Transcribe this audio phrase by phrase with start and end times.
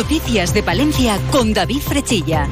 [0.00, 2.48] Noticias de Palencia con David Frechilla.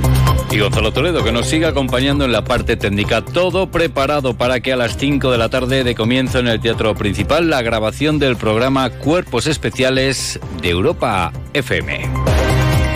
[0.51, 3.25] Y Gonzalo Toledo, que nos sigue acompañando en la parte técnica.
[3.25, 6.95] Todo preparado para que a las 5 de la tarde de comienzo en el Teatro
[6.95, 12.11] Principal la grabación del programa Cuerpos Especiales de Europa FM.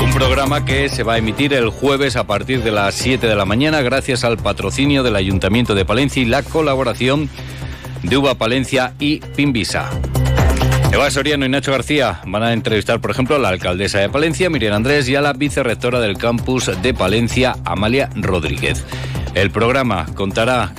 [0.05, 3.35] Un programa que se va a emitir el jueves a partir de las 7 de
[3.35, 7.31] la mañana gracias al patrocinio del Ayuntamiento de Palencia y la colaboración
[8.03, 9.89] de Uva Palencia y Pimbisa.
[10.93, 14.51] Eva Soriano y Nacho García van a entrevistar, por ejemplo, a la alcaldesa de Palencia,
[14.51, 18.85] Miriam Andrés, y a la vicerrectora del campus de Palencia, Amalia Rodríguez.
[19.35, 20.75] El programa contará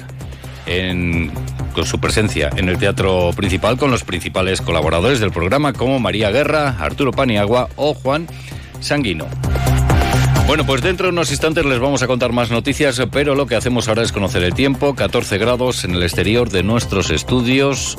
[1.73, 6.30] con su presencia en el teatro principal con los principales colaboradores del programa como María
[6.30, 8.27] Guerra, Arturo Paniagua o Juan
[8.81, 9.25] Sanguino.
[10.45, 13.55] Bueno, pues dentro de unos instantes les vamos a contar más noticias, pero lo que
[13.55, 14.94] hacemos ahora es conocer el tiempo.
[14.94, 17.98] 14 grados en el exterior de nuestros estudios.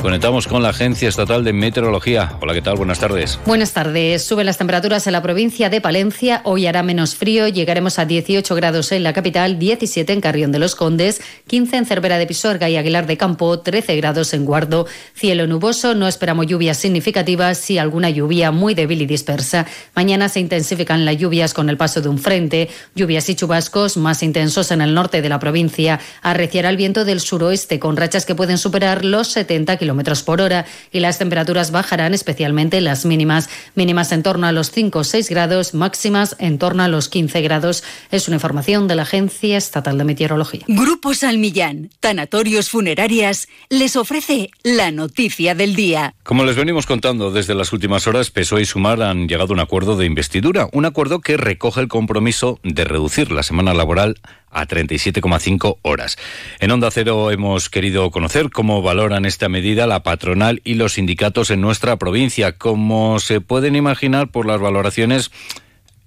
[0.00, 2.36] Conectamos con la Agencia Estatal de Meteorología.
[2.40, 2.76] Hola, ¿qué tal?
[2.76, 3.40] Buenas tardes.
[3.46, 4.22] Buenas tardes.
[4.22, 6.42] Suben las temperaturas en la provincia de Palencia.
[6.44, 7.48] Hoy hará menos frío.
[7.48, 11.86] Llegaremos a 18 grados en la capital, 17 en Carrión de los Condes, 15 en
[11.86, 14.86] Cervera de Pisuerga y Aguilar de Campo, 13 grados en Guardo.
[15.14, 15.94] Cielo nuboso.
[15.94, 19.66] No esperamos lluvias significativas, sí alguna lluvia muy débil y dispersa.
[19.94, 22.68] Mañana se intensifican las lluvias con el paso de un frente.
[22.94, 25.98] Lluvias y chubascos más intensos en el norte de la provincia.
[26.22, 29.85] Arreciará el viento del suroeste con rachas que pueden superar los 70 kilómetros
[30.24, 33.48] por hora y las temperaturas bajarán, especialmente las mínimas.
[33.74, 37.40] Mínimas en torno a los 5 o 6 grados, máximas en torno a los 15
[37.42, 37.84] grados.
[38.10, 40.62] Es una información de la Agencia Estatal de Meteorología.
[40.68, 46.14] Grupo Salmillán, Tanatorios Funerarias, les ofrece la noticia del día.
[46.22, 49.60] Como les venimos contando desde las últimas horas, PSOE y Sumar han llegado a un
[49.60, 54.16] acuerdo de investidura, un acuerdo que recoge el compromiso de reducir la semana laboral
[54.56, 56.16] a 37,5 horas.
[56.60, 61.50] En Onda Cero hemos querido conocer cómo valoran esta medida la patronal y los sindicatos
[61.50, 62.52] en nuestra provincia.
[62.52, 65.30] Como se pueden imaginar por las valoraciones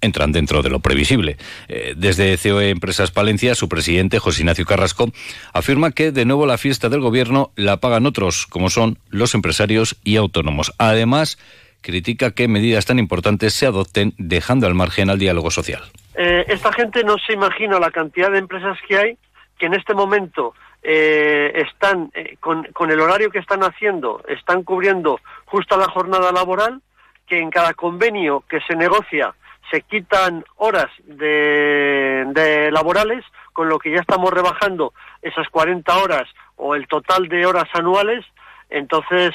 [0.00, 1.36] entran dentro de lo previsible.
[1.68, 5.12] Eh, desde COE Empresas Palencia, su presidente, José Ignacio Carrasco,
[5.52, 9.96] afirma que de nuevo la fiesta del gobierno la pagan otros, como son los empresarios
[10.02, 10.72] y autónomos.
[10.78, 11.38] Además,
[11.82, 15.82] critica que medidas tan importantes se adopten dejando al margen al diálogo social.
[16.14, 19.18] Eh, esta gente no se imagina la cantidad de empresas que hay
[19.58, 25.20] que en este momento eh, están eh, con, el horario que están haciendo, están cubriendo
[25.44, 26.80] justo la jornada laboral,
[27.26, 29.34] que en cada convenio que se negocia
[29.70, 36.74] se quitan horas de, laborales, con lo que ya estamos rebajando esas 40 horas o
[36.74, 38.24] el total de horas anuales.
[38.68, 39.32] Entonces,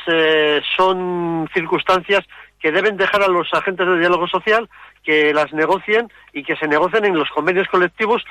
[0.76, 2.26] son circunstancias
[2.66, 4.68] que deben dejar a los agentes de diálogo social
[5.04, 8.24] que las negocien y que se negocien en los convenios colectivos.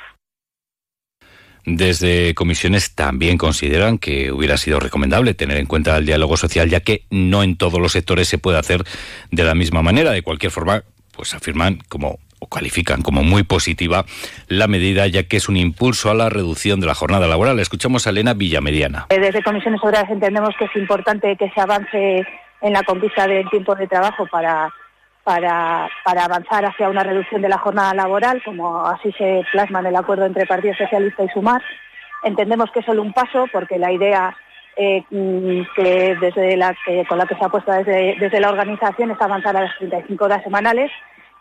[1.64, 6.80] Desde comisiones también consideran que hubiera sido recomendable tener en cuenta el diálogo social, ya
[6.80, 8.82] que no en todos los sectores se puede hacer
[9.30, 10.10] de la misma manera.
[10.10, 10.82] De cualquier forma,
[11.16, 14.04] pues afirman como o califican como muy positiva
[14.48, 17.60] la medida, ya que es un impulso a la reducción de la jornada laboral.
[17.60, 19.06] Escuchamos a Elena Villamediana.
[19.10, 22.26] Eh, desde Comisiones Obreras entendemos que es importante que se avance
[22.64, 24.72] en la conquista del tiempo de trabajo para
[25.24, 29.86] para, para avanzar hacia una reducción de la jornada laboral, como así se plasma en
[29.86, 31.62] el acuerdo entre Partido Socialista y Sumar.
[32.22, 34.36] Entendemos que es solo un paso, porque la idea
[34.76, 36.76] eh, mm, que desde la
[37.08, 40.24] con la que se ha puesto desde, desde, la organización es avanzar a las 35
[40.24, 40.90] horas semanales.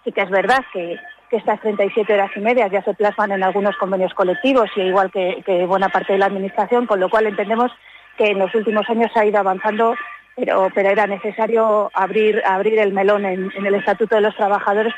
[0.06, 0.98] Sí que es verdad que,
[1.30, 5.12] que, estas 37 horas y media ya se plasman en algunos convenios colectivos y igual
[5.12, 7.72] que, que buena parte de la Administración, con lo cual entendemos
[8.18, 9.96] que en los últimos años se ha ido avanzando
[10.36, 14.94] pero, pero era necesario abrir, abrir el melón en, el Estatuto de los Trabajadores.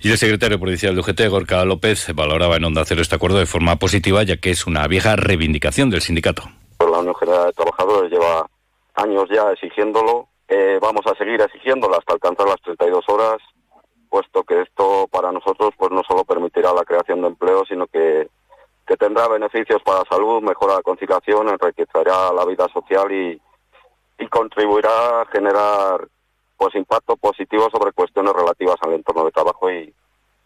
[0.00, 3.46] Y el secretario provincial de UGT, Gorka López, valoraba en Onda Cero este acuerdo de
[3.46, 6.42] forma positiva, ya que es una vieja reivindicación del sindicato.
[6.78, 8.46] La Unión General de Trabajadores lleva
[8.94, 10.28] años ya exigiéndolo.
[10.48, 13.38] Eh, vamos a seguir exigiéndolo hasta alcanzar las 32 horas,
[14.08, 18.28] puesto que esto para nosotros pues no solo permitirá la creación de empleo, sino que,
[18.86, 23.40] que tendrá beneficios para la salud, mejora la conciliación, enriquecerá la vida social y,
[24.18, 26.08] y contribuirá a generar
[26.56, 29.94] pues impacto positivo sobre cuestiones relativas al entorno de trabajo y,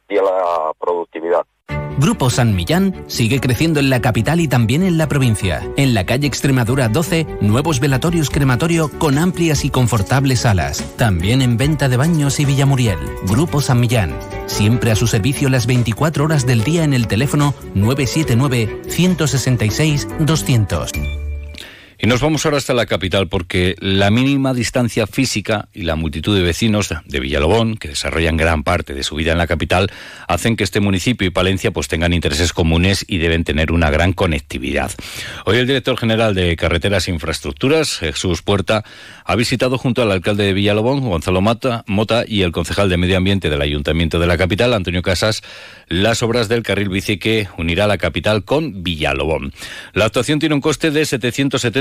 [0.08, 1.46] y a la productividad.
[2.00, 5.62] Grupo San Millán sigue creciendo en la capital y también en la provincia.
[5.76, 10.82] En la calle Extremadura 12, nuevos velatorios crematorio con amplias y confortables salas.
[10.96, 12.98] También en venta de baños y Villamuriel.
[13.24, 14.18] Grupo San Millán.
[14.46, 21.19] Siempre a su servicio las 24 horas del día en el teléfono 979 166 200.
[22.02, 26.34] Y nos vamos ahora hasta la capital porque la mínima distancia física y la multitud
[26.34, 29.92] de vecinos de Villalobón, que desarrollan gran parte de su vida en la capital,
[30.26, 34.14] hacen que este municipio y Palencia pues tengan intereses comunes y deben tener una gran
[34.14, 34.90] conectividad.
[35.44, 38.82] Hoy el director general de Carreteras e Infraestructuras, Jesús Puerta,
[39.26, 43.18] ha visitado junto al alcalde de Villalobón, Gonzalo Mata, Mota, y el concejal de Medio
[43.18, 45.42] Ambiente del Ayuntamiento de la capital, Antonio Casas,
[45.88, 49.52] las obras del carril bici que unirá la capital con Villalobón.
[49.92, 51.04] La actuación tiene un coste de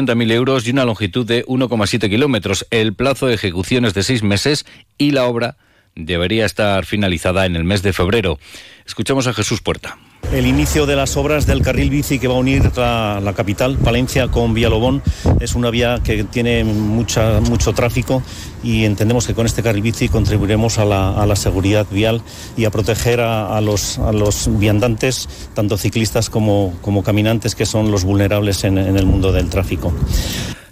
[0.09, 2.65] 770.000 euros y una longitud de 1,7 kilómetros.
[2.71, 4.65] El plazo de ejecución es de seis meses
[4.97, 5.57] y la obra
[5.95, 8.39] debería estar finalizada en el mes de febrero.
[8.85, 9.97] Escuchamos a Jesús Puerta.
[10.31, 14.27] El inicio de las obras del carril bici que va a unir la, capital, Palencia,
[14.27, 15.01] con Villalobón,
[15.39, 18.21] es una vía que tiene mucha, mucho tráfico
[18.63, 22.21] y entendemos que con este carril bici contribuiremos a la, seguridad vial
[22.56, 27.89] y a proteger a, los, a los viandantes, tanto ciclistas como, como caminantes, que son
[27.89, 29.92] los vulnerables en, en el mundo del tráfico.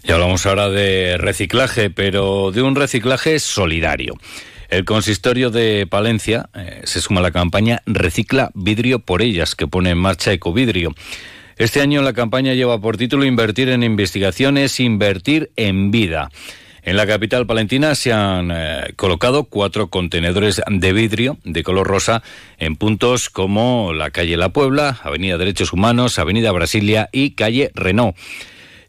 [0.03, 4.13] Y hablamos ahora de reciclaje, pero de un reciclaje solidario.
[4.69, 9.67] El consistorio de Palencia eh, se suma a la campaña Recicla vidrio por ellas, que
[9.67, 10.93] pone en marcha Ecovidrio.
[11.57, 16.29] Este año la campaña lleva por título Invertir en investigaciones, invertir en vida.
[16.83, 22.21] En la capital palentina se han eh, colocado cuatro contenedores de vidrio de color rosa
[22.57, 28.15] en puntos como la calle La Puebla, Avenida Derechos Humanos, Avenida Brasilia y calle Renault.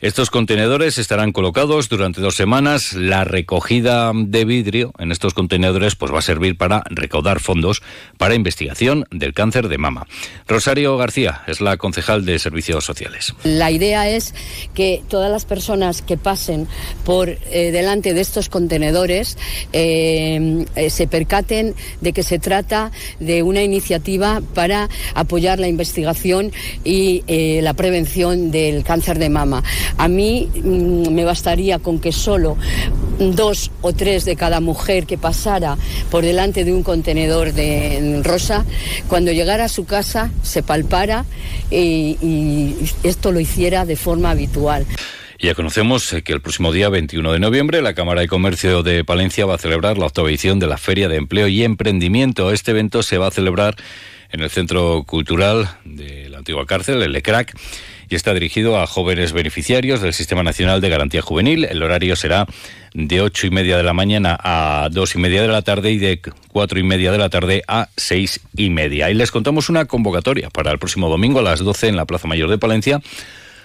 [0.00, 2.92] Estos contenedores estarán colocados durante dos semanas.
[2.92, 7.82] La recogida de vidrio en estos contenedores pues, va a servir para recaudar fondos
[8.16, 10.06] para investigación del cáncer de mama.
[10.46, 13.34] Rosario García es la concejal de Servicios Sociales.
[13.42, 14.34] La idea es
[14.72, 16.68] que todas las personas que pasen
[17.04, 19.36] por eh, delante de estos contenedores
[19.72, 26.52] eh, eh, se percaten de que se trata de una iniciativa para apoyar la investigación
[26.84, 27.24] y
[27.60, 29.64] la prevención del cáncer de mama.
[29.96, 32.56] A mí mm, me bastaría con que solo
[33.18, 35.76] dos o tres de cada mujer que pasara
[36.10, 38.64] por delante de un contenedor de rosa,
[39.08, 41.24] cuando llegara a su casa se palpara
[41.70, 44.86] y, esto lo hiciera de forma habitual.
[45.40, 49.04] Ya conocemos eh, que el próximo día 21 de noviembre la Cámara de Comercio de
[49.04, 52.50] Palencia va a celebrar la octava edición de la Feria de Empleo y Emprendimiento.
[52.52, 53.76] Este evento se va a celebrar
[54.30, 57.54] en el Centro Cultural de la antigua cárcel, el ECRAC
[58.08, 61.64] y está dirigido a jóvenes beneficiarios del Sistema Nacional de Garantía Juvenil.
[61.64, 62.46] El horario será
[62.94, 65.98] de ocho y media de la mañana a dos y media de la tarde y
[65.98, 69.10] de cuatro y media de la tarde a seis y media.
[69.10, 72.28] Y les contamos una convocatoria para el próximo domingo a las doce en la Plaza
[72.28, 73.00] Mayor de Palencia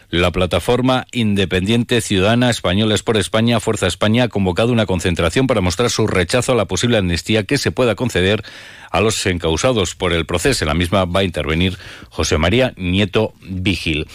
[0.09, 5.89] la plataforma independiente ciudadana Españoles por España, Fuerza España, ha convocado una concentración para mostrar
[5.89, 8.43] su rechazo a la posible amnistía que se pueda conceder
[8.91, 10.63] a los encausados por el proceso.
[10.63, 11.77] En la misma va a intervenir
[12.09, 14.07] José María Nieto Vigil.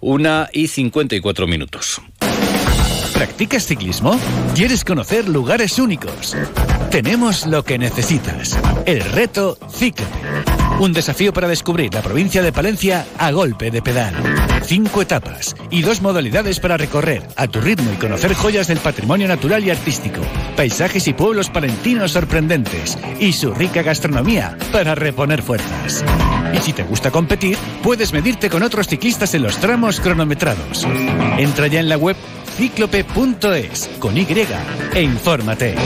[0.00, 2.00] Una y cincuenta y cuatro minutos.
[3.12, 4.18] ¿Practicas ciclismo?
[4.54, 6.36] ¿Quieres conocer lugares únicos?
[6.90, 8.56] Tenemos lo que necesitas.
[8.86, 10.28] El reto Cíclope
[10.80, 14.14] un desafío para descubrir la provincia de Palencia a golpe de pedal.
[14.68, 19.26] Cinco etapas y dos modalidades para recorrer a tu ritmo y conocer joyas del patrimonio
[19.26, 20.20] natural y artístico,
[20.58, 26.04] paisajes y pueblos palentinos sorprendentes y su rica gastronomía para reponer fuerzas.
[26.52, 30.86] Y si te gusta competir, puedes medirte con otros ciclistas en los tramos cronometrados.
[31.38, 32.16] Entra ya en la web
[32.58, 34.26] cíclope.es con Y
[34.94, 35.76] e infórmate.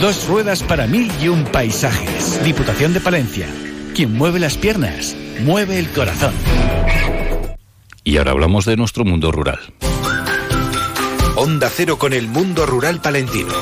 [0.00, 2.42] Dos ruedas para mil y un paisajes.
[2.42, 3.46] Diputación de Palencia.
[3.94, 5.14] Quien mueve las piernas,
[5.44, 6.34] mueve el corazón.
[8.04, 9.60] Y ahora hablamos de nuestro mundo rural.
[11.36, 13.52] Onda Cero con el mundo rural palentino.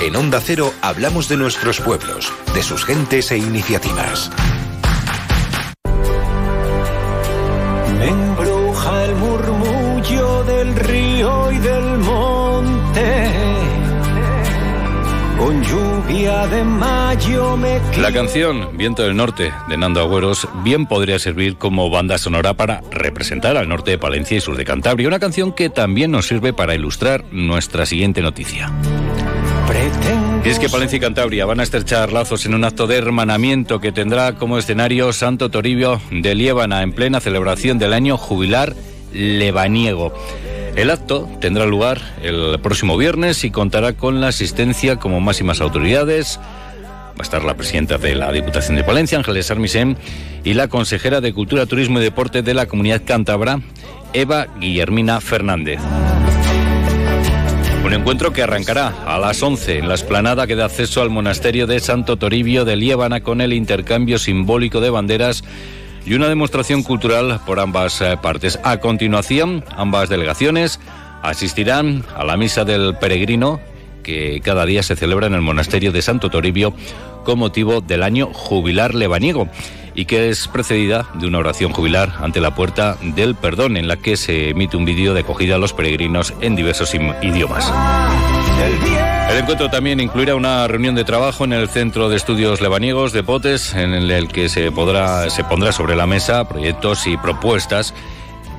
[0.00, 4.30] En Onda Cero hablamos de nuestros pueblos, de sus gentes e iniciativas.
[7.98, 9.75] Me embruja el murmullo
[16.06, 21.18] con lluvia de mayo me La canción Viento del Norte de Nando Agüeros bien podría
[21.18, 25.18] servir como banda sonora para representar al norte de Palencia y sur de Cantabria, una
[25.18, 28.70] canción que también nos sirve para ilustrar nuestra siguiente noticia.
[30.44, 33.80] Y es que Palencia y Cantabria van a estrechar lazos en un acto de hermanamiento
[33.80, 38.74] que tendrá como escenario Santo Toribio de Liébana en plena celebración del año jubilar
[39.12, 40.12] lebaniego.
[40.76, 46.38] El acto tendrá lugar el próximo viernes y contará con la asistencia como máximas autoridades.
[46.38, 49.96] Va a estar la presidenta de la Diputación de Palencia, Ángeles Armisen,
[50.44, 53.60] y la consejera de Cultura, Turismo y Deporte de la Comunidad Cántabra,
[54.12, 55.80] Eva Guillermina Fernández.
[57.82, 61.66] Un encuentro que arrancará a las 11 en la esplanada que da acceso al monasterio
[61.66, 65.42] de Santo Toribio de Liébana con el intercambio simbólico de banderas
[66.06, 68.58] y una demostración cultural por ambas eh, partes.
[68.62, 70.80] A continuación, ambas delegaciones
[71.22, 73.60] asistirán a la misa del peregrino
[74.02, 76.72] que cada día se celebra en el monasterio de Santo Toribio
[77.24, 79.48] con motivo del año jubilar lebaniego
[79.96, 83.96] y que es precedida de una oración jubilar ante la puerta del perdón en la
[83.96, 87.72] que se emite un vídeo de acogida a los peregrinos en diversos idiomas.
[89.30, 93.22] El encuentro también incluirá una reunión de trabajo en el Centro de Estudios Lebaniegos de
[93.22, 97.92] Potes, en el que se, podrá, se pondrá sobre la mesa proyectos y propuestas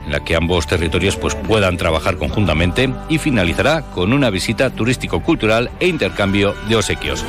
[0.05, 5.69] en la que ambos territorios pues, puedan trabajar conjuntamente y finalizará con una visita turístico-cultural
[5.79, 7.24] e intercambio de obsequios.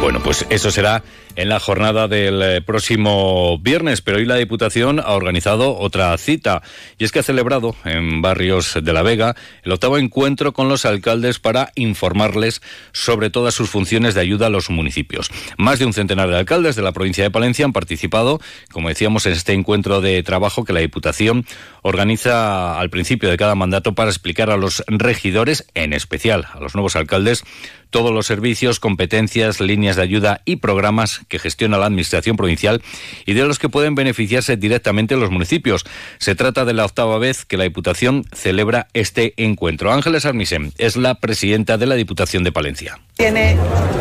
[0.00, 1.02] Bueno, pues eso será
[1.36, 6.62] en la jornada del eh, próximo viernes, pero hoy la Diputación ha organizado otra cita
[6.98, 10.84] y es que ha celebrado en barrios de La Vega el octavo encuentro con los
[10.84, 15.30] alcaldes para informarles sobre todas sus funciones de ayuda a los municipios.
[15.56, 18.40] Más de un centenar de alcaldes de la provincia de Palencia han participado,
[18.72, 21.46] como decíamos, en este encuentro de trabajo que la Diputación
[21.82, 26.74] organiza al principio de cada mandato para explicar a los regidores, en especial a los
[26.74, 27.44] nuevos alcaldes,
[27.90, 32.82] todos los servicios, competencias, líneas de ayuda y programas que gestiona la Administración provincial
[33.26, 35.84] y de los que pueden beneficiarse directamente los municipios.
[36.18, 39.92] Se trata de la octava vez que la Diputación celebra este encuentro.
[39.92, 42.98] Ángeles Armisen es la presidenta de la Diputación de Palencia.
[43.16, 43.56] Tiene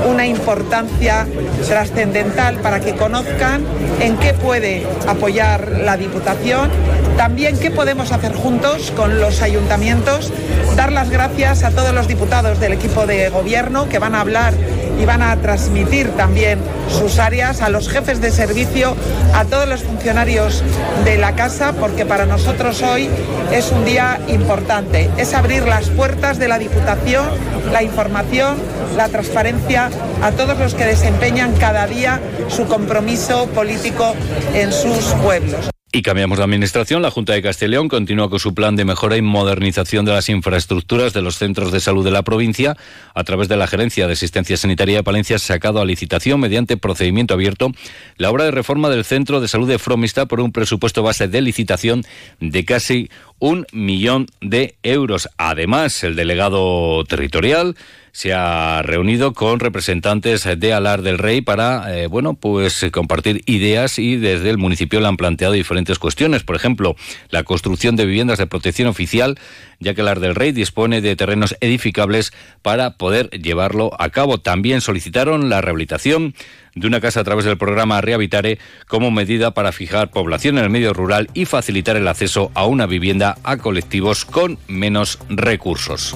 [0.07, 1.27] una importancia
[1.67, 3.65] trascendental para que conozcan
[3.99, 6.69] en qué puede apoyar la Diputación,
[7.17, 10.31] también qué podemos hacer juntos con los ayuntamientos,
[10.75, 14.53] dar las gracias a todos los diputados del equipo de gobierno que van a hablar
[14.99, 18.95] y van a transmitir también sus áreas a los jefes de servicio,
[19.33, 20.63] a todos los funcionarios
[21.05, 23.09] de la casa, porque para nosotros hoy
[23.51, 25.09] es un día importante.
[25.17, 27.25] Es abrir las puertas de la Diputación,
[27.71, 28.57] la información,
[28.97, 29.89] la transparencia
[30.21, 34.13] a todos los que desempeñan cada día su compromiso político
[34.53, 35.69] en sus pueblos.
[35.91, 37.01] Y cambiamos de administración.
[37.01, 41.13] La Junta de Castellón continúa con su plan de mejora y modernización de las infraestructuras
[41.13, 42.77] de los centros de salud de la provincia.
[43.15, 47.33] A través de la Gerencia de Asistencia Sanitaria de Palencia sacado a licitación mediante procedimiento
[47.33, 47.71] abierto
[48.17, 51.41] la obra de reforma del Centro de Salud de Fromista por un presupuesto base de
[51.41, 52.03] licitación
[52.39, 55.29] de casi un millón de euros.
[55.37, 57.75] Además, el delegado territorial
[58.11, 63.99] se ha reunido con representantes de Alar del Rey para, eh, bueno, pues compartir ideas
[63.99, 66.43] y desde el municipio le han planteado diferentes cuestiones.
[66.43, 66.95] Por ejemplo,
[67.29, 69.37] la construcción de viviendas de protección oficial,
[69.79, 74.39] ya que Alar del Rey dispone de terrenos edificables para poder llevarlo a cabo.
[74.39, 76.33] También solicitaron la rehabilitación
[76.79, 78.57] de una casa a través del programa Rehabitare
[78.87, 82.85] como medida para fijar población en el medio rural y facilitar el acceso a una
[82.85, 86.15] vivienda a colectivos con menos recursos.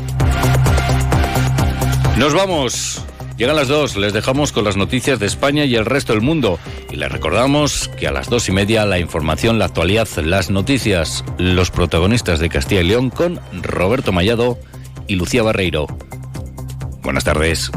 [2.17, 3.03] Nos vamos.
[3.37, 6.59] Llegan las dos, les dejamos con las noticias de España y el resto del mundo.
[6.91, 11.25] Y les recordamos que a las dos y media la información, la actualidad, las noticias,
[11.39, 14.59] los protagonistas de Castilla y León con Roberto Mallado
[15.07, 15.87] y Lucía Barreiro.
[17.01, 17.71] Buenas tardes.